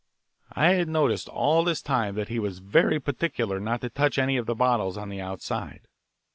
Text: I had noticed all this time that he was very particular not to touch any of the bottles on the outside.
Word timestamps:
I 0.53 0.69
had 0.71 0.87
noticed 0.89 1.27
all 1.29 1.63
this 1.63 1.79
time 1.83 2.15
that 2.15 2.27
he 2.29 2.39
was 2.39 2.57
very 2.57 2.99
particular 2.99 3.59
not 3.59 3.81
to 3.81 3.89
touch 3.91 4.17
any 4.17 4.35
of 4.35 4.47
the 4.47 4.55
bottles 4.55 4.97
on 4.97 5.09
the 5.09 5.21
outside. 5.21 5.81